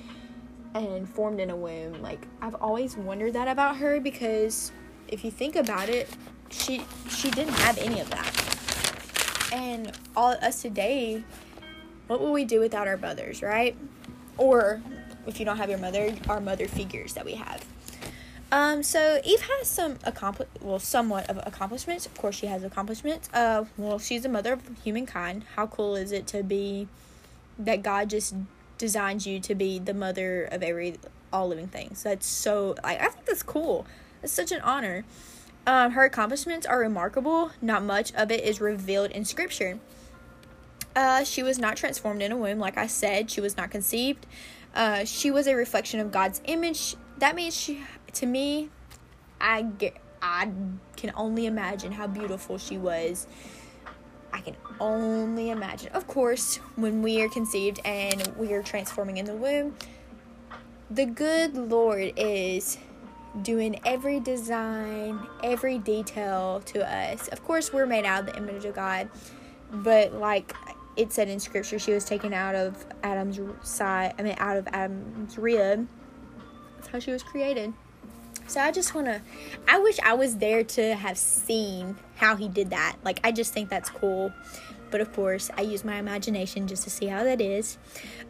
and 0.74 1.08
formed 1.08 1.40
in 1.40 1.50
a 1.50 1.56
womb. 1.56 2.00
Like, 2.00 2.26
I've 2.40 2.54
always 2.54 2.96
wondered 2.96 3.34
that 3.34 3.48
about 3.48 3.76
her 3.76 4.00
because 4.00 4.72
if 5.08 5.24
you 5.24 5.30
think 5.30 5.56
about 5.56 5.88
it, 5.88 6.08
she 6.50 6.82
she 7.08 7.30
didn't 7.30 7.54
have 7.54 7.78
any 7.78 8.00
of 8.00 8.10
that. 8.10 9.50
And 9.52 9.92
all 10.16 10.32
us 10.42 10.62
today 10.62 11.24
what 12.10 12.20
will 12.20 12.32
we 12.32 12.44
do 12.44 12.58
without 12.58 12.88
our 12.88 12.96
mothers, 12.96 13.40
right? 13.40 13.76
Or 14.36 14.82
if 15.28 15.38
you 15.38 15.44
don't 15.44 15.58
have 15.58 15.70
your 15.70 15.78
mother, 15.78 16.12
our 16.28 16.40
mother 16.40 16.66
figures 16.66 17.14
that 17.14 17.24
we 17.24 17.34
have. 17.34 17.64
Um, 18.50 18.82
so 18.82 19.20
Eve 19.24 19.42
has 19.42 19.68
some 19.68 19.96
accompli- 20.02 20.48
well, 20.60 20.80
somewhat 20.80 21.30
of 21.30 21.38
accomplishments. 21.46 22.06
Of 22.06 22.18
course, 22.18 22.34
she 22.34 22.46
has 22.46 22.64
accomplishments. 22.64 23.30
Uh, 23.32 23.66
well, 23.76 24.00
she's 24.00 24.24
the 24.24 24.28
mother 24.28 24.54
of 24.54 24.62
humankind. 24.82 25.44
How 25.54 25.68
cool 25.68 25.94
is 25.94 26.10
it 26.10 26.26
to 26.28 26.42
be 26.42 26.88
that 27.56 27.84
God 27.84 28.10
just 28.10 28.34
designed 28.76 29.24
you 29.24 29.38
to 29.38 29.54
be 29.54 29.78
the 29.78 29.94
mother 29.94 30.48
of 30.50 30.64
every 30.64 30.98
all 31.32 31.46
living 31.46 31.68
things? 31.68 32.02
That's 32.02 32.26
so 32.26 32.74
like 32.82 33.00
I 33.00 33.06
think 33.06 33.26
that's 33.26 33.44
cool. 33.44 33.86
It's 34.20 34.32
such 34.32 34.50
an 34.50 34.62
honor. 34.62 35.04
Um, 35.64 35.92
her 35.92 36.04
accomplishments 36.04 36.66
are 36.66 36.80
remarkable. 36.80 37.52
Not 37.62 37.84
much 37.84 38.12
of 38.14 38.32
it 38.32 38.42
is 38.42 38.60
revealed 38.60 39.12
in 39.12 39.24
Scripture. 39.24 39.78
Uh, 41.00 41.24
she 41.24 41.42
was 41.42 41.58
not 41.58 41.78
transformed 41.78 42.20
in 42.20 42.30
a 42.30 42.36
womb, 42.36 42.58
like 42.58 42.76
I 42.76 42.86
said. 42.86 43.30
She 43.30 43.40
was 43.40 43.56
not 43.56 43.70
conceived. 43.70 44.26
Uh, 44.74 45.06
she 45.06 45.30
was 45.30 45.46
a 45.46 45.56
reflection 45.56 45.98
of 45.98 46.12
God's 46.12 46.42
image. 46.44 46.94
That 47.16 47.34
means 47.34 47.56
she, 47.56 47.82
to 48.12 48.26
me, 48.26 48.68
I 49.40 49.62
get, 49.62 49.96
I 50.20 50.50
can 50.96 51.10
only 51.16 51.46
imagine 51.46 51.90
how 51.90 52.06
beautiful 52.06 52.58
she 52.58 52.76
was. 52.76 53.26
I 54.30 54.42
can 54.42 54.56
only 54.78 55.48
imagine. 55.48 55.90
Of 55.94 56.06
course, 56.06 56.56
when 56.76 57.00
we 57.00 57.22
are 57.22 57.30
conceived 57.30 57.80
and 57.86 58.20
we 58.36 58.52
are 58.52 58.62
transforming 58.62 59.16
in 59.16 59.24
the 59.24 59.34
womb, 59.34 59.74
the 60.90 61.06
good 61.06 61.56
Lord 61.56 62.12
is 62.18 62.76
doing 63.40 63.80
every 63.86 64.20
design, 64.20 65.18
every 65.42 65.78
detail 65.78 66.60
to 66.66 66.86
us. 66.86 67.28
Of 67.28 67.42
course, 67.42 67.72
we're 67.72 67.86
made 67.86 68.04
out 68.04 68.28
of 68.28 68.34
the 68.34 68.36
image 68.36 68.66
of 68.66 68.74
God, 68.74 69.08
but 69.72 70.12
like 70.12 70.52
it 70.96 71.12
said 71.12 71.28
in 71.28 71.40
scripture 71.40 71.78
she 71.78 71.92
was 71.92 72.04
taken 72.04 72.32
out 72.32 72.54
of 72.54 72.84
Adam's 73.02 73.38
side, 73.62 74.14
I 74.18 74.22
mean, 74.22 74.36
out 74.38 74.56
of 74.56 74.68
Adam's 74.72 75.38
rib. 75.38 75.88
That's 76.76 76.88
how 76.88 76.98
she 76.98 77.12
was 77.12 77.22
created. 77.22 77.72
So 78.46 78.60
I 78.60 78.72
just 78.72 78.94
want 78.94 79.06
to, 79.06 79.22
I 79.68 79.78
wish 79.78 80.00
I 80.00 80.14
was 80.14 80.38
there 80.38 80.64
to 80.64 80.94
have 80.94 81.16
seen 81.16 81.96
how 82.16 82.34
he 82.34 82.48
did 82.48 82.70
that. 82.70 82.96
Like, 83.04 83.20
I 83.22 83.30
just 83.30 83.52
think 83.52 83.68
that's 83.68 83.88
cool. 83.90 84.32
But 84.90 85.00
of 85.00 85.12
course, 85.12 85.50
I 85.56 85.60
use 85.60 85.84
my 85.84 85.96
imagination 85.96 86.66
just 86.66 86.82
to 86.82 86.90
see 86.90 87.06
how 87.06 87.22
that 87.22 87.40
is. 87.40 87.78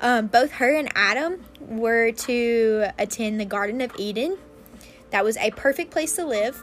Um, 0.02 0.26
both 0.26 0.52
her 0.52 0.74
and 0.74 0.90
Adam 0.94 1.42
were 1.60 2.12
to 2.12 2.88
attend 2.98 3.40
the 3.40 3.46
Garden 3.46 3.80
of 3.80 3.92
Eden. 3.96 4.36
That 5.08 5.24
was 5.24 5.38
a 5.38 5.50
perfect 5.52 5.90
place 5.90 6.14
to 6.16 6.26
live 6.26 6.62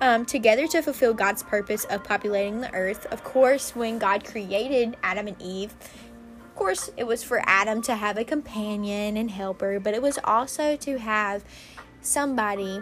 um, 0.00 0.24
together 0.24 0.66
to 0.68 0.82
fulfill 0.82 1.14
God's 1.14 1.42
purpose 1.42 1.84
of 1.86 2.04
populating 2.04 2.60
the 2.60 2.72
earth. 2.74 3.06
Of 3.06 3.24
course, 3.24 3.74
when 3.74 3.98
God 3.98 4.24
created 4.24 4.96
Adam 5.02 5.28
and 5.28 5.40
Eve, 5.40 5.74
of 6.44 6.54
course, 6.54 6.90
it 6.96 7.04
was 7.04 7.22
for 7.22 7.42
Adam 7.46 7.82
to 7.82 7.94
have 7.94 8.18
a 8.18 8.24
companion 8.24 9.16
and 9.16 9.30
helper, 9.30 9.78
but 9.78 9.94
it 9.94 10.02
was 10.02 10.18
also 10.24 10.76
to 10.76 10.98
have 10.98 11.44
somebody 12.00 12.80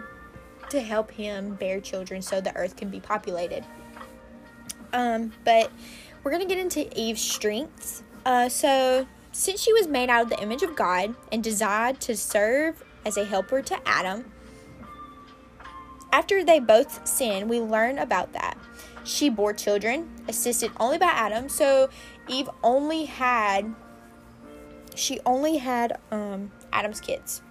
to 0.69 0.81
help 0.81 1.11
him 1.11 1.55
bear 1.55 1.79
children 1.79 2.21
so 2.21 2.41
the 2.41 2.55
earth 2.55 2.75
can 2.75 2.89
be 2.89 2.99
populated. 2.99 3.63
Um, 4.93 5.33
but 5.43 5.71
we're 6.23 6.31
going 6.31 6.47
to 6.47 6.47
get 6.47 6.59
into 6.59 6.87
Eve's 6.99 7.21
strengths. 7.21 8.03
Uh, 8.25 8.49
so, 8.49 9.07
since 9.31 9.61
she 9.61 9.71
was 9.73 9.87
made 9.87 10.09
out 10.09 10.23
of 10.23 10.29
the 10.29 10.41
image 10.41 10.63
of 10.63 10.75
God 10.75 11.15
and 11.31 11.43
designed 11.43 11.99
to 12.01 12.17
serve 12.17 12.83
as 13.05 13.17
a 13.17 13.23
helper 13.23 13.61
to 13.61 13.77
Adam, 13.87 14.25
after 16.11 16.43
they 16.43 16.59
both 16.59 17.07
sinned, 17.07 17.49
we 17.49 17.59
learn 17.59 17.97
about 17.97 18.33
that. 18.33 18.57
She 19.03 19.29
bore 19.29 19.53
children, 19.53 20.09
assisted 20.27 20.71
only 20.79 20.97
by 20.97 21.07
Adam, 21.07 21.47
so 21.49 21.89
Eve 22.27 22.49
only 22.63 23.05
had 23.05 23.73
she 24.95 25.19
only 25.25 25.57
had 25.57 25.99
um, 26.11 26.51
Adam's 26.73 26.99
kids. 26.99 27.41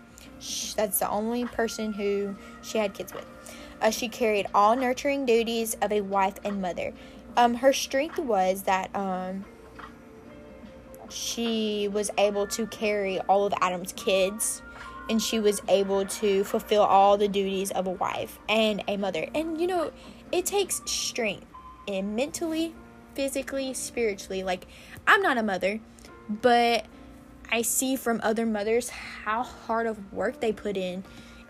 She, 0.40 0.74
that's 0.74 0.98
the 0.98 1.08
only 1.08 1.44
person 1.44 1.92
who 1.92 2.36
she 2.62 2.78
had 2.78 2.92
kids 2.92 3.14
with. 3.14 3.26
Uh, 3.80 3.90
she 3.90 4.08
carried 4.08 4.46
all 4.52 4.74
nurturing 4.74 5.26
duties 5.26 5.76
of 5.80 5.92
a 5.92 6.00
wife 6.00 6.34
and 6.44 6.60
mother. 6.60 6.92
Um, 7.36 7.54
her 7.54 7.72
strength 7.72 8.18
was 8.18 8.64
that 8.64 8.94
um, 8.96 9.44
she 11.08 11.88
was 11.88 12.10
able 12.18 12.46
to 12.48 12.66
carry 12.66 13.20
all 13.20 13.46
of 13.46 13.54
Adam's 13.60 13.92
kids 13.92 14.62
and 15.08 15.22
she 15.22 15.38
was 15.38 15.62
able 15.68 16.04
to 16.04 16.44
fulfill 16.44 16.82
all 16.82 17.16
the 17.16 17.28
duties 17.28 17.70
of 17.70 17.86
a 17.86 17.90
wife 17.90 18.38
and 18.48 18.82
a 18.88 18.96
mother. 18.96 19.28
And 19.34 19.60
you 19.60 19.66
know, 19.66 19.92
it 20.32 20.46
takes 20.46 20.82
strength 20.86 21.46
and 21.86 22.16
mentally, 22.16 22.74
physically, 23.14 23.72
spiritually. 23.74 24.42
Like, 24.42 24.66
I'm 25.06 25.22
not 25.22 25.38
a 25.38 25.42
mother, 25.42 25.80
but 26.28 26.86
I 27.50 27.62
see 27.62 27.96
from 27.96 28.20
other 28.22 28.44
mothers 28.44 28.88
how 28.88 29.42
hard 29.42 29.86
of 29.86 30.12
work 30.12 30.40
they 30.40 30.52
put 30.52 30.76
in 30.76 31.04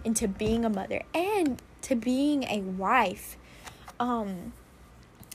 into 0.04 0.28
being 0.28 0.64
a 0.64 0.70
mother 0.70 1.02
and 1.14 1.60
to 1.82 1.94
being 1.94 2.44
a 2.44 2.60
wife. 2.60 3.36
Um, 3.98 4.52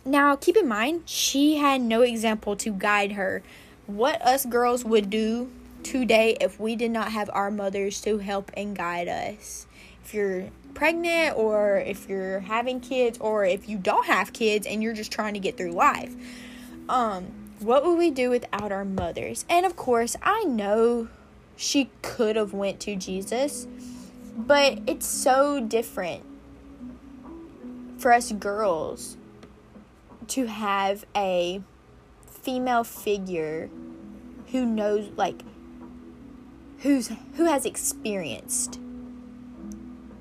now, 0.06 0.36
keep 0.36 0.56
in 0.56 0.68
mind, 0.68 1.04
she 1.06 1.58
had 1.58 1.82
no 1.82 2.02
example 2.02 2.56
to 2.58 2.72
guide 2.72 3.14
her. 3.14 3.42
What 3.88 4.22
us 4.22 4.46
girls 4.46 4.86
would 4.86 5.10
do 5.10 5.52
today 5.84 6.38
if 6.40 6.60
we 6.60 6.76
did 6.76 6.92
not 6.92 7.12
have 7.12 7.30
our 7.34 7.52
mothers 7.52 8.02
to 8.02 8.18
help 8.18 8.52
and 8.56 8.76
guide 8.76 9.08
us. 9.08 9.68
If 10.04 10.14
you're 10.14 10.50
pregnant 10.74 11.38
or 11.38 11.78
if 11.78 12.10
you're 12.10 12.40
having 12.42 12.80
kids 12.80 13.18
or 13.20 13.46
if 13.46 13.68
you 13.68 13.78
don't 13.78 14.06
have 14.06 14.34
kids 14.34 14.66
and 14.66 14.82
you're 14.82 14.94
just 14.94 15.12
trying 15.12 15.34
to 15.34 15.40
get 15.40 15.58
through 15.58 15.72
life. 15.72 16.16
Um 16.90 17.28
what 17.60 17.86
would 17.86 17.98
we 17.98 18.10
do 18.10 18.32
without 18.32 18.72
our 18.72 18.84
mothers? 18.84 19.46
And 19.48 19.68
of 19.68 19.76
course, 19.76 20.16
I 20.24 20.44
know 20.46 21.10
she 21.56 21.92
could 22.02 22.36
have 22.36 22.54
went 22.54 22.80
to 22.82 22.96
Jesus, 22.96 23.68
but 24.36 24.80
it's 24.88 25.06
so 25.06 25.60
different 25.60 26.26
for 28.00 28.12
us 28.12 28.32
girls 28.32 29.16
to 30.30 30.48
have 30.48 31.06
a 31.16 31.62
female 32.26 32.84
figure 32.84 33.70
who 34.52 34.66
knows 34.66 35.12
like 35.16 35.44
who's 36.82 37.12
who 37.36 37.46
has 37.46 37.66
experienced 37.66 38.80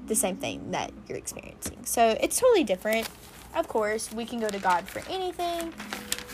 the 0.07 0.15
same 0.15 0.37
thing 0.37 0.73
that 0.73 0.93
you're 1.09 1.19
experiencing. 1.19 1.85
So 1.85 2.17
it's 2.21 2.39
totally 2.39 2.65
different. 2.65 3.09
Of 3.55 3.69
course, 3.69 4.13
we 4.13 4.25
can 4.25 4.41
go 4.41 4.49
to 4.49 4.59
God 4.59 4.89
for 4.89 5.03
anything, 5.11 5.73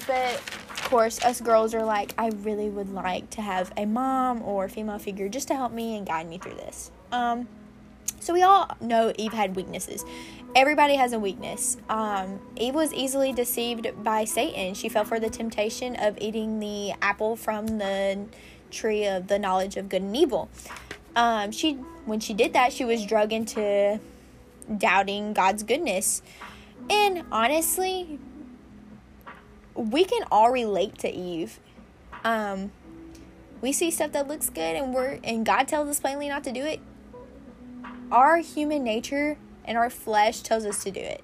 but 0.06 0.34
of 0.70 0.82
course, 0.84 1.22
us 1.24 1.40
girls 1.40 1.74
are 1.74 1.84
like, 1.84 2.14
I 2.18 2.28
really 2.28 2.68
would 2.68 2.92
like 2.92 3.30
to 3.30 3.42
have 3.42 3.72
a 3.76 3.86
mom 3.86 4.42
or 4.42 4.68
female 4.68 4.98
figure 4.98 5.28
just 5.28 5.48
to 5.48 5.54
help 5.54 5.72
me 5.72 5.96
and 5.96 6.06
guide 6.06 6.28
me 6.28 6.38
through 6.38 6.54
this. 6.54 6.90
Um, 7.12 7.48
so 8.20 8.32
we 8.32 8.42
all 8.42 8.68
know 8.80 9.12
Eve 9.16 9.32
had 9.32 9.56
weaknesses. 9.56 10.04
Everybody 10.54 10.96
has 10.96 11.12
a 11.12 11.18
weakness. 11.18 11.76
Um, 11.88 12.40
Eve 12.56 12.74
was 12.74 12.92
easily 12.92 13.32
deceived 13.32 13.88
by 14.02 14.24
Satan. 14.24 14.74
She 14.74 14.88
fell 14.88 15.04
for 15.04 15.20
the 15.20 15.28
temptation 15.28 15.96
of 15.96 16.16
eating 16.18 16.60
the 16.60 16.94
apple 17.02 17.36
from 17.36 17.66
the 17.78 18.26
tree 18.76 19.06
of 19.06 19.28
the 19.28 19.38
knowledge 19.38 19.76
of 19.76 19.88
good 19.88 20.02
and 20.02 20.16
evil. 20.16 20.48
Um, 21.14 21.50
she 21.50 21.74
when 22.04 22.20
she 22.20 22.34
did 22.34 22.52
that, 22.52 22.72
she 22.72 22.84
was 22.84 23.04
drug 23.04 23.32
into 23.32 23.98
doubting 24.76 25.32
God's 25.32 25.62
goodness. 25.62 26.22
And 26.88 27.24
honestly, 27.32 28.18
we 29.74 30.04
can 30.04 30.24
all 30.30 30.50
relate 30.50 30.98
to 30.98 31.10
Eve. 31.10 31.58
Um, 32.24 32.70
we 33.60 33.72
see 33.72 33.90
stuff 33.90 34.12
that 34.12 34.28
looks 34.28 34.50
good 34.50 34.76
and 34.76 34.94
we're 34.94 35.18
and 35.24 35.44
God 35.44 35.68
tells 35.68 35.88
us 35.88 36.00
plainly 36.00 36.28
not 36.28 36.44
to 36.44 36.52
do 36.52 36.64
it. 36.64 36.80
Our 38.12 38.38
human 38.38 38.84
nature 38.84 39.38
and 39.64 39.76
our 39.76 39.90
flesh 39.90 40.40
tells 40.40 40.64
us 40.64 40.84
to 40.84 40.90
do 40.90 41.00
it. 41.00 41.22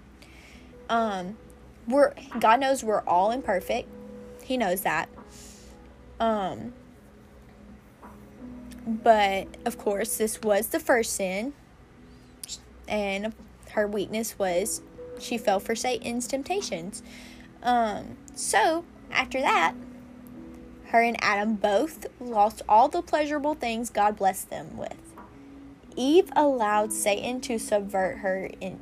Um, 0.89 1.37
we're 1.87 2.13
God 2.39 2.61
knows 2.61 2.83
we're 2.83 3.03
all 3.03 3.31
imperfect. 3.31 3.89
He 4.43 4.57
knows 4.57 4.81
that. 4.83 5.09
Um, 6.19 6.73
But 8.87 9.49
of 9.65 9.79
course, 9.79 10.17
this 10.17 10.41
was 10.43 10.69
the 10.69 10.81
first 10.81 11.15
sin, 11.15 11.53
and 12.89 13.33
her 13.71 13.87
weakness 13.87 14.39
was 14.39 14.83
she 15.19 15.39
fell 15.39 15.61
for 15.61 15.75
Satan's 15.75 16.27
temptations. 16.27 17.03
Um, 17.63 18.17
so 18.35 18.85
after 19.11 19.41
that, 19.41 19.75
her 20.87 21.03
and 21.03 21.17
Adam 21.23 21.55
both 21.55 22.07
lost 22.21 22.63
all 22.69 22.89
the 22.89 23.03
pleasurable 23.03 23.55
things 23.55 23.89
God 23.89 24.17
blessed 24.17 24.51
them 24.51 24.77
with. 24.77 24.97
Eve 25.97 26.31
allowed 26.35 26.93
Satan 26.93 27.41
to 27.43 27.59
subvert 27.59 28.19
her 28.19 28.51
in 28.61 28.81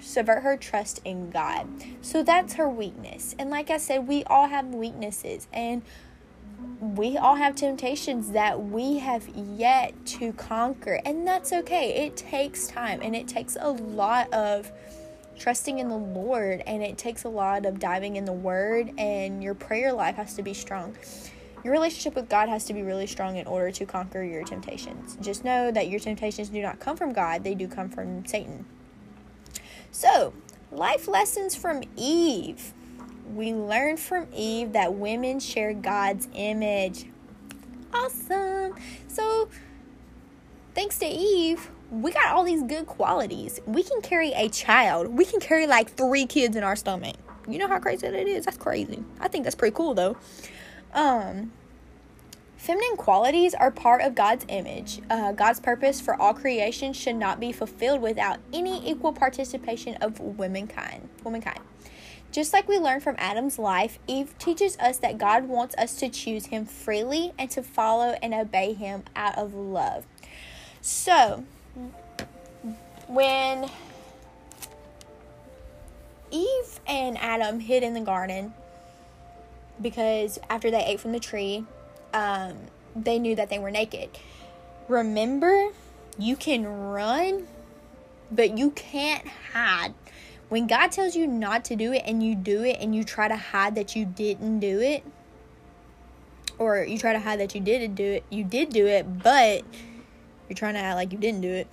subvert 0.00 0.42
her 0.42 0.56
trust 0.56 1.00
in 1.04 1.30
God. 1.30 1.66
So 2.00 2.22
that's 2.22 2.54
her 2.54 2.68
weakness. 2.68 3.34
And 3.38 3.50
like 3.50 3.68
I 3.68 3.76
said, 3.76 4.08
we 4.08 4.24
all 4.24 4.48
have 4.48 4.66
weaknesses 4.66 5.46
and 5.52 5.82
we 6.80 7.18
all 7.18 7.36
have 7.36 7.54
temptations 7.54 8.30
that 8.30 8.62
we 8.62 8.98
have 8.98 9.28
yet 9.28 9.94
to 10.06 10.32
conquer. 10.32 11.00
And 11.04 11.26
that's 11.26 11.52
okay. 11.52 12.06
It 12.06 12.16
takes 12.16 12.66
time 12.68 13.00
and 13.02 13.14
it 13.14 13.28
takes 13.28 13.56
a 13.60 13.70
lot 13.70 14.32
of 14.32 14.72
trusting 15.38 15.78
in 15.78 15.88
the 15.88 15.96
Lord 15.96 16.62
and 16.66 16.82
it 16.82 16.98
takes 16.98 17.24
a 17.24 17.28
lot 17.28 17.66
of 17.66 17.78
diving 17.78 18.16
in 18.16 18.24
the 18.24 18.32
word 18.32 18.92
and 18.98 19.42
your 19.42 19.54
prayer 19.54 19.92
life 19.92 20.16
has 20.16 20.34
to 20.34 20.42
be 20.42 20.54
strong. 20.54 20.96
Your 21.64 21.72
relationship 21.72 22.14
with 22.14 22.28
God 22.28 22.48
has 22.48 22.64
to 22.66 22.74
be 22.74 22.82
really 22.82 23.06
strong 23.06 23.36
in 23.36 23.46
order 23.46 23.70
to 23.70 23.84
conquer 23.84 24.22
your 24.22 24.44
temptations. 24.44 25.18
Just 25.20 25.44
know 25.44 25.70
that 25.70 25.88
your 25.88 26.00
temptations 26.00 26.48
do 26.48 26.62
not 26.62 26.80
come 26.80 26.96
from 26.96 27.12
God, 27.12 27.44
they 27.44 27.54
do 27.54 27.68
come 27.68 27.90
from 27.90 28.24
Satan. 28.24 28.64
So, 29.90 30.32
life 30.70 31.08
lessons 31.08 31.54
from 31.54 31.82
Eve. 31.96 32.72
We 33.34 33.52
learned 33.52 34.00
from 34.00 34.26
Eve 34.34 34.72
that 34.72 34.94
women 34.94 35.40
share 35.40 35.72
God's 35.72 36.28
image. 36.34 37.06
Awesome. 37.92 38.74
So, 39.08 39.48
thanks 40.74 40.98
to 40.98 41.06
Eve, 41.06 41.70
we 41.90 42.12
got 42.12 42.26
all 42.26 42.44
these 42.44 42.62
good 42.62 42.86
qualities. 42.86 43.60
We 43.66 43.82
can 43.82 44.00
carry 44.00 44.32
a 44.32 44.48
child. 44.48 45.08
We 45.08 45.24
can 45.24 45.40
carry 45.40 45.66
like 45.66 45.90
three 45.96 46.26
kids 46.26 46.56
in 46.56 46.62
our 46.62 46.76
stomach. 46.76 47.16
You 47.48 47.58
know 47.58 47.68
how 47.68 47.78
crazy 47.78 48.08
that 48.08 48.26
is? 48.26 48.44
That's 48.44 48.56
crazy. 48.56 49.02
I 49.20 49.28
think 49.28 49.44
that's 49.44 49.56
pretty 49.56 49.74
cool 49.74 49.94
though. 49.94 50.16
Um, 50.94 51.52
Feminine 52.60 52.98
qualities 52.98 53.54
are 53.54 53.70
part 53.70 54.02
of 54.02 54.14
God's 54.14 54.44
image. 54.48 55.00
Uh, 55.08 55.32
God's 55.32 55.60
purpose 55.60 55.98
for 55.98 56.20
all 56.20 56.34
creation 56.34 56.92
should 56.92 57.16
not 57.16 57.40
be 57.40 57.52
fulfilled 57.52 58.02
without 58.02 58.38
any 58.52 58.86
equal 58.86 59.14
participation 59.14 59.94
of 60.02 60.20
womankind. 60.20 61.08
Womankind. 61.24 61.60
Just 62.32 62.52
like 62.52 62.68
we 62.68 62.78
learned 62.78 63.02
from 63.02 63.16
Adam's 63.18 63.58
life, 63.58 63.98
Eve 64.06 64.38
teaches 64.38 64.78
us 64.78 64.98
that 64.98 65.18
God 65.18 65.48
wants 65.48 65.74
us 65.76 65.96
to 65.96 66.08
choose 66.08 66.46
Him 66.46 66.64
freely 66.64 67.32
and 67.38 67.50
to 67.50 67.62
follow 67.62 68.16
and 68.22 68.32
obey 68.32 68.72
Him 68.72 69.02
out 69.16 69.36
of 69.36 69.52
love. 69.54 70.06
So, 70.80 71.44
when 73.08 73.68
Eve 76.30 76.80
and 76.86 77.18
Adam 77.18 77.60
hid 77.60 77.82
in 77.82 77.94
the 77.94 78.00
garden, 78.00 78.54
because 79.82 80.38
after 80.48 80.70
they 80.70 80.84
ate 80.84 81.00
from 81.00 81.12
the 81.12 81.20
tree, 81.20 81.64
um, 82.14 82.56
they 82.94 83.18
knew 83.18 83.34
that 83.34 83.50
they 83.50 83.58
were 83.58 83.70
naked. 83.70 84.10
Remember, 84.88 85.70
you 86.18 86.36
can 86.36 86.64
run, 86.66 87.48
but 88.30 88.56
you 88.56 88.70
can't 88.70 89.26
hide. 89.52 89.94
When 90.50 90.66
God 90.66 90.92
tells 90.92 91.16
you 91.16 91.26
not 91.26 91.64
to 91.66 91.76
do 91.76 91.92
it 91.92 92.02
and 92.04 92.22
you 92.22 92.34
do 92.34 92.62
it 92.64 92.76
and 92.80 92.94
you 92.94 93.04
try 93.04 93.28
to 93.28 93.36
hide 93.36 93.76
that 93.76 93.96
you 93.96 94.04
didn't 94.04 94.60
do 94.60 94.80
it, 94.80 95.04
or 96.58 96.84
you 96.84 96.98
try 96.98 97.12
to 97.14 97.20
hide 97.20 97.40
that 97.40 97.54
you 97.54 97.60
did 97.60 97.94
do 97.94 98.04
it, 98.04 98.24
you 98.28 98.44
did 98.44 98.70
do 98.70 98.86
it, 98.86 99.22
but 99.22 99.62
you're 100.48 100.56
trying 100.56 100.74
to 100.74 100.80
act 100.80 100.96
like 100.96 101.12
you 101.12 101.18
didn't 101.18 101.40
do 101.40 101.50
it. 101.50 101.68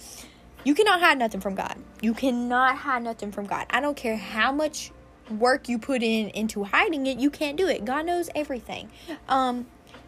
You 0.63 0.75
cannot 0.75 1.01
hide 1.01 1.17
nothing 1.17 1.41
from 1.41 1.55
God. 1.55 1.75
You 2.01 2.13
cannot 2.13 2.77
hide 2.77 3.03
nothing 3.03 3.31
from 3.31 3.47
God. 3.47 3.65
I 3.69 3.81
don't 3.81 3.97
care 3.97 4.15
how 4.15 4.51
much 4.51 4.91
work 5.29 5.67
you 5.67 5.79
put 5.79 6.03
in 6.03 6.29
into 6.29 6.63
hiding 6.63 7.07
it, 7.07 7.19
you 7.19 7.29
can't 7.29 7.57
do 7.57 7.67
it. 7.67 7.83
God 7.83 8.05
knows 8.05 8.29
everything. 8.35 8.89
Um, 9.27 9.67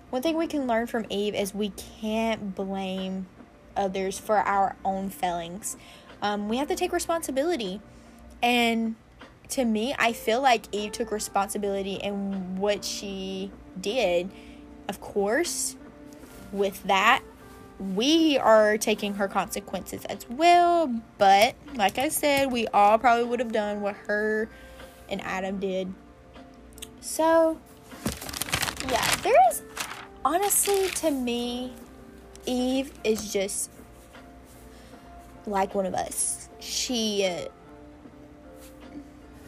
one 0.10 0.22
thing 0.22 0.38
we 0.38 0.48
can 0.48 0.68
learn 0.68 0.88
from 0.88 1.06
Eve 1.10 1.36
is 1.36 1.54
we 1.54 1.70
can't 1.70 2.56
blame 2.56 3.28
others 3.76 4.18
for 4.18 4.38
our 4.38 4.76
own 4.86 5.10
failings. 5.10 5.78
Um, 6.22 6.50
we 6.50 6.58
have 6.58 6.68
to 6.68 6.76
take 6.76 6.92
responsibility. 6.92 7.82
And 8.42 8.96
to 9.50 9.66
me, 9.66 9.96
I 9.98 10.14
feel 10.14 10.42
like 10.42 10.66
Eve 10.72 10.92
took 10.92 11.12
responsibility 11.12 11.96
in 11.96 12.58
what 12.58 12.86
she 12.86 13.52
did. 13.80 14.30
Of 14.88 15.02
course, 15.02 15.76
with 16.52 16.84
that, 16.84 17.24
we 17.80 18.38
are 18.38 18.78
taking 18.78 19.16
her 19.16 19.28
consequences 19.28 20.06
as 20.06 20.28
well. 20.30 20.94
But 21.18 21.56
like 21.76 21.98
I 21.98 22.10
said, 22.10 22.52
we 22.52 22.68
all 22.68 22.98
probably 22.98 23.26
would 23.26 23.40
have 23.40 23.52
done 23.52 23.82
what 23.82 23.96
her 24.08 24.50
and 25.10 25.22
Adam 25.22 25.60
did. 25.60 25.94
So, 27.02 27.60
yeah, 28.90 29.16
there 29.24 29.36
is 29.52 29.64
honestly, 30.24 30.90
to 30.90 31.12
me, 31.12 31.74
Eve 32.46 32.92
is 33.04 33.32
just 33.32 33.72
like 35.46 35.74
one 35.74 35.86
of 35.86 35.94
us. 35.94 36.50
She 36.60 37.24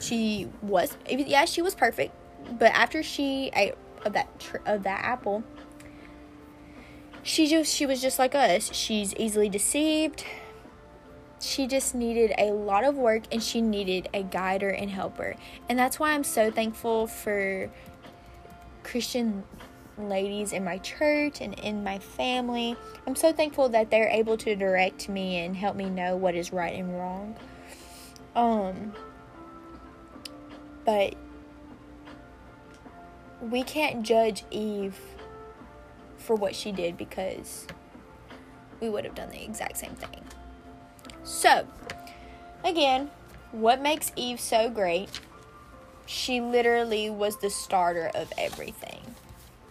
she 0.01 0.49
was 0.61 0.97
yeah 1.07 1.45
she 1.45 1.61
was 1.61 1.75
perfect, 1.75 2.13
but 2.59 2.71
after 2.73 3.03
she 3.03 3.51
ate 3.55 3.75
of 4.05 4.13
that 4.13 4.39
tr- 4.39 4.57
of 4.65 4.83
that 4.83 5.03
apple, 5.03 5.43
she 7.23 7.47
just 7.47 7.73
she 7.73 7.85
was 7.85 8.01
just 8.01 8.19
like 8.19 8.35
us. 8.35 8.73
She's 8.73 9.13
easily 9.15 9.49
deceived. 9.49 10.25
She 11.39 11.65
just 11.65 11.95
needed 11.95 12.33
a 12.37 12.51
lot 12.51 12.83
of 12.83 12.95
work 12.95 13.23
and 13.31 13.41
she 13.41 13.61
needed 13.61 14.09
a 14.13 14.21
guider 14.21 14.69
and 14.69 14.91
helper. 14.91 15.35
And 15.69 15.77
that's 15.77 15.99
why 15.99 16.11
I'm 16.11 16.23
so 16.23 16.51
thankful 16.51 17.07
for 17.07 17.69
Christian 18.83 19.43
ladies 19.97 20.53
in 20.53 20.63
my 20.63 20.77
church 20.79 21.41
and 21.41 21.57
in 21.59 21.83
my 21.83 21.97
family. 21.97 22.75
I'm 23.07 23.15
so 23.15 23.33
thankful 23.33 23.69
that 23.69 23.89
they're 23.89 24.09
able 24.09 24.37
to 24.37 24.55
direct 24.55 25.09
me 25.09 25.39
and 25.39 25.55
help 25.55 25.75
me 25.75 25.89
know 25.89 26.15
what 26.15 26.35
is 26.35 26.53
right 26.53 26.73
and 26.73 26.95
wrong. 26.97 27.35
Um 28.35 28.93
but 30.85 31.15
we 33.41 33.63
can't 33.63 34.03
judge 34.03 34.43
Eve 34.51 34.97
for 36.17 36.35
what 36.35 36.55
she 36.55 36.71
did 36.71 36.97
because 36.97 37.67
we 38.79 38.89
would 38.89 39.05
have 39.05 39.15
done 39.15 39.29
the 39.29 39.43
exact 39.43 39.77
same 39.77 39.95
thing. 39.95 40.23
So, 41.23 41.67
again, 42.63 43.09
what 43.51 43.81
makes 43.81 44.11
Eve 44.15 44.39
so 44.39 44.69
great? 44.69 45.19
She 46.05 46.41
literally 46.41 47.09
was 47.09 47.37
the 47.37 47.49
starter 47.49 48.11
of 48.13 48.31
everything. 48.37 48.99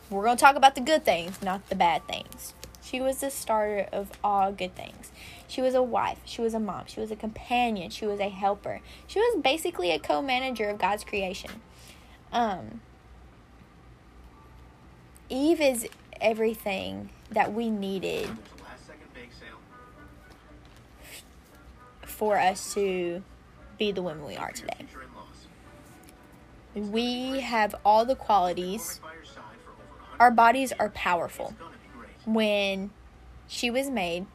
We're 0.08 0.24
going 0.24 0.36
to 0.36 0.40
talk 0.40 0.56
about 0.56 0.74
the 0.74 0.80
good 0.80 1.04
things, 1.04 1.40
not 1.42 1.68
the 1.68 1.74
bad 1.76 2.06
things. 2.08 2.54
She 2.82 3.00
was 3.00 3.18
the 3.18 3.30
starter 3.30 3.86
of 3.92 4.10
all 4.24 4.52
good 4.52 4.74
things. 4.74 5.12
She 5.46 5.60
was 5.60 5.74
a 5.74 5.82
wife. 5.82 6.18
She 6.24 6.40
was 6.40 6.54
a 6.54 6.60
mom. 6.60 6.84
She 6.86 7.00
was 7.00 7.10
a 7.10 7.16
companion. 7.16 7.90
She 7.90 8.06
was 8.06 8.20
a 8.20 8.28
helper. 8.28 8.80
She 9.06 9.18
was 9.18 9.42
basically 9.42 9.90
a 9.90 9.98
co 9.98 10.22
manager 10.22 10.68
of 10.68 10.78
God's 10.78 11.04
creation. 11.04 11.50
Um, 12.32 12.80
Eve 15.28 15.60
is 15.60 15.88
everything 16.20 17.10
that 17.30 17.52
we 17.52 17.70
needed 17.70 18.28
for 22.02 22.38
us 22.38 22.74
to 22.74 23.22
be 23.78 23.92
the 23.92 24.02
women 24.02 24.24
we 24.24 24.36
are 24.36 24.52
today. 24.52 24.86
We 26.74 27.40
have 27.40 27.74
all 27.84 28.04
the 28.04 28.14
qualities 28.14 29.00
our 30.20 30.30
bodies 30.30 30.70
are 30.78 30.90
powerful. 30.90 31.54
When 32.24 32.90
she 33.48 33.70
was 33.70 33.90
made, 33.90 34.26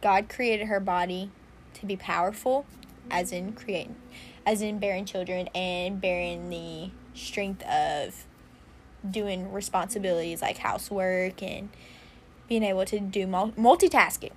God 0.00 0.28
created 0.28 0.66
her 0.66 0.80
body 0.80 1.30
to 1.74 1.86
be 1.86 1.96
powerful, 1.96 2.66
as 3.10 3.32
in 3.32 3.52
creating, 3.52 3.96
as 4.46 4.62
in 4.62 4.78
bearing 4.78 5.04
children 5.04 5.48
and 5.48 6.00
bearing 6.00 6.48
the 6.50 6.90
strength 7.14 7.62
of 7.64 8.26
doing 9.08 9.52
responsibilities 9.52 10.42
like 10.42 10.58
housework 10.58 11.42
and 11.42 11.68
being 12.48 12.62
able 12.62 12.84
to 12.84 12.98
do 12.98 13.26
multitasking. 13.26 14.32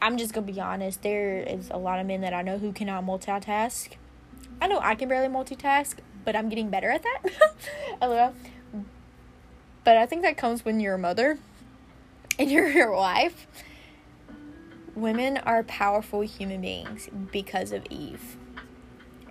I'm 0.00 0.18
just 0.18 0.32
gonna 0.34 0.46
be 0.46 0.60
honest. 0.60 1.02
There 1.02 1.38
is 1.38 1.70
a 1.70 1.78
lot 1.78 2.00
of 2.00 2.06
men 2.06 2.20
that 2.22 2.34
I 2.34 2.42
know 2.42 2.58
who 2.58 2.72
cannot 2.72 3.04
multitask. 3.04 3.92
I 4.60 4.66
know 4.66 4.78
I 4.80 4.94
can 4.94 5.08
barely 5.08 5.28
multitask, 5.28 5.96
but 6.24 6.34
I'm 6.34 6.48
getting 6.48 6.70
better 6.70 6.90
at 6.90 7.02
that. 7.02 8.32
But 9.84 9.96
I 9.96 10.04
think 10.04 10.22
that 10.22 10.36
comes 10.36 10.64
when 10.64 10.80
you're 10.80 10.94
a 10.94 10.98
mother 10.98 11.38
and 12.38 12.50
you're 12.50 12.68
your 12.68 12.92
wife. 12.92 13.46
Women 14.94 15.36
are 15.38 15.62
powerful 15.62 16.20
human 16.22 16.60
beings 16.60 17.08
because 17.32 17.72
of 17.72 17.84
Eve. 17.90 18.36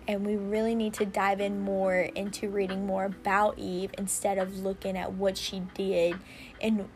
And 0.07 0.25
we 0.25 0.35
really 0.35 0.75
need 0.75 0.93
to 0.95 1.05
dive 1.05 1.41
in 1.41 1.61
more 1.61 1.95
into 1.95 2.49
reading 2.49 2.85
more 2.85 3.05
about 3.05 3.57
Eve 3.57 3.89
instead 3.97 4.37
of 4.37 4.59
looking 4.59 4.95
at 4.95 5.13
what 5.13 5.37
she 5.37 5.63
did 5.73 6.17
and 6.61 6.87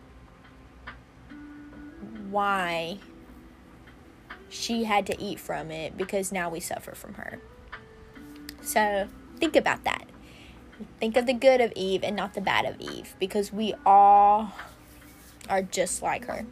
why 2.29 2.99
she 4.49 4.83
had 4.83 5.05
to 5.07 5.19
eat 5.21 5.39
from 5.39 5.71
it 5.71 5.97
because 5.97 6.31
now 6.31 6.49
we 6.49 6.59
suffer 6.59 6.93
from 6.93 7.15
her. 7.15 7.39
So 8.61 9.07
think 9.37 9.55
about 9.55 9.83
that. 9.85 10.05
Think 10.99 11.17
of 11.17 11.25
the 11.25 11.33
good 11.33 11.61
of 11.61 11.73
Eve 11.75 12.03
and 12.03 12.15
not 12.15 12.35
the 12.35 12.41
bad 12.41 12.65
of 12.65 12.79
Eve 12.79 13.15
because 13.19 13.51
we 13.51 13.73
all 13.85 14.53
are 15.49 15.61
just 15.61 16.01
like 16.01 16.25
her. 16.25 16.45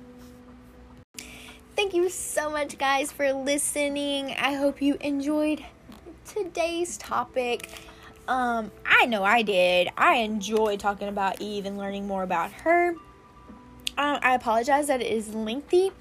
Thank 1.76 1.94
you 1.94 2.10
so 2.10 2.50
much, 2.50 2.78
guys, 2.78 3.12
for 3.12 3.32
listening. 3.34 4.32
I 4.32 4.54
hope 4.54 4.82
you 4.82 4.98
enjoyed 5.00 5.64
today's 6.26 6.98
topic. 6.98 7.70
Um, 8.28 8.72
I 8.86 9.06
know 9.06 9.24
I 9.24 9.44
did. 9.44 9.90
I 9.96 10.16
enjoy 10.16 10.78
talking 10.78 11.08
about 11.08 11.40
Eve 11.40 11.66
and 11.66 11.78
learning 11.78 12.08
more 12.08 12.24
about 12.24 12.52
her. 12.52 12.96
Um, 13.98 14.20
I 14.22 14.34
apologize 14.36 14.88
that 14.88 15.02
it 15.02 15.12
is 15.12 15.34
lengthy. 15.34 15.92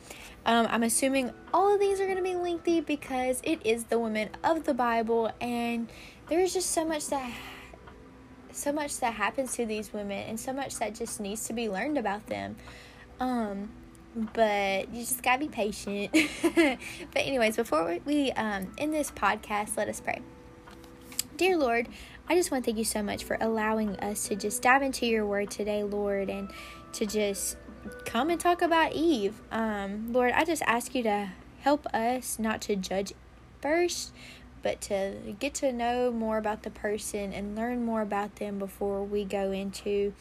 Um, 0.45 0.67
I'm 0.71 0.83
assuming 0.83 1.33
all 1.53 1.75
of 1.75 1.81
these 1.81 2.01
are 2.01 2.05
going 2.05 2.17
to 2.17 2.23
be 2.23 2.35
lengthy 2.35 2.81
because 2.81 3.41
it 3.43 3.61
is 3.65 3.85
the 3.85 3.99
women 3.99 4.31
of 4.45 4.65
the 4.65 4.75
Bible, 4.75 5.33
and 5.41 5.89
there's 6.29 6.55
just 6.55 6.71
so 6.71 6.85
much 6.85 7.09
that 7.09 7.33
so 8.57 8.73
much 8.73 8.99
that 9.01 9.15
happens 9.15 9.55
to 9.57 9.67
these 9.67 9.93
women, 9.93 10.25
and 10.29 10.39
so 10.39 10.53
much 10.53 10.79
that 10.79 10.95
just 10.95 11.21
needs 11.21 11.47
to 11.47 11.53
be 11.53 11.69
learned 11.69 11.99
about 11.99 12.27
them. 12.27 12.57
Um, 13.21 13.71
but 14.33 14.93
you 14.93 15.01
just 15.01 15.23
gotta 15.23 15.41
be 15.41 15.49
patient. 15.49 16.11
but 16.43 16.79
anyways, 17.17 17.57
before 17.57 17.99
we 18.05 18.33
um, 18.33 18.73
end 18.79 18.95
this 18.95 19.11
podcast, 19.11 19.77
let 19.77 19.89
us 19.89 20.01
pray. 20.01 20.21
Dear 21.37 21.59
Lord, 21.59 21.89
I 22.29 22.35
just 22.35 22.51
want 22.51 22.65
to 22.65 22.69
thank 22.71 22.79
you 22.79 22.85
so 22.85 23.03
much 23.03 23.25
for 23.25 23.37
allowing 23.41 23.97
us 24.01 24.27
to 24.29 24.37
just 24.37 24.63
dive 24.63 24.83
into 24.83 25.07
your 25.07 25.27
word 25.27 25.51
today, 25.51 25.85
Lord, 25.85 26.31
and 26.31 26.51
to 26.95 27.05
just 27.05 27.57
come 28.05 28.31
and 28.31 28.41
talk 28.41 28.63
about 28.63 28.95
Eve. 28.95 29.41
Um, 29.53 30.13
Lord, 30.13 30.33
I 30.33 30.45
just 30.45 30.63
ask 30.67 30.95
you 30.95 31.03
to 31.03 31.31
help 31.61 31.87
us 31.95 32.39
not 32.39 32.63
to 32.63 32.75
judge 32.75 33.13
first, 33.61 34.13
but 34.67 34.81
to 34.81 35.15
get 35.39 35.55
to 35.55 35.73
know 35.73 36.11
more 36.11 36.39
about 36.39 36.65
the 36.65 36.71
person 36.71 37.33
and 37.33 37.55
learn 37.55 37.85
more 37.85 38.03
about 38.03 38.35
them 38.35 38.59
before 38.59 39.05
we 39.05 39.25
go 39.25 39.53
into 39.53 40.13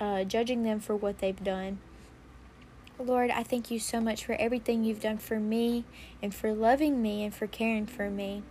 uh, 0.00 0.24
judging 0.24 0.62
them 0.62 0.80
for 0.80 0.96
what 0.96 1.18
they've 1.18 1.44
done. 1.44 1.78
Lord, 2.98 3.30
I 3.30 3.42
thank 3.42 3.70
you 3.70 3.78
so 3.78 4.00
much 4.00 4.24
for 4.24 4.32
everything 4.36 4.82
you've 4.82 5.02
done 5.02 5.18
for 5.18 5.38
me 5.38 5.84
and 6.22 6.34
for 6.34 6.54
loving 6.54 7.02
me 7.02 7.22
and 7.22 7.34
for 7.34 7.46
caring 7.46 7.84
for 7.84 8.08
me. 8.08 8.42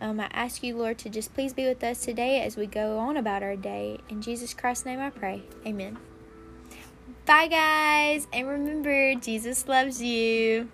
Um, 0.00 0.18
I 0.18 0.28
ask 0.32 0.64
you, 0.64 0.76
Lord, 0.76 0.98
to 0.98 1.08
just 1.08 1.32
please 1.34 1.52
be 1.52 1.68
with 1.68 1.84
us 1.84 2.04
today 2.04 2.40
as 2.40 2.56
we 2.56 2.66
go 2.66 2.98
on 2.98 3.16
about 3.16 3.44
our 3.44 3.54
day. 3.54 4.00
In 4.08 4.22
Jesus 4.22 4.54
Christ's 4.54 4.86
name 4.86 4.98
I 4.98 5.10
pray. 5.10 5.44
Amen. 5.64 5.98
Bye, 7.26 7.46
guys. 7.46 8.26
And 8.32 8.48
remember, 8.48 9.14
Jesus 9.14 9.68
loves 9.68 10.02
you. 10.02 10.68